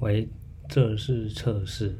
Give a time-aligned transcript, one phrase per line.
[0.00, 0.28] 喂
[0.68, 1.96] 这是测试。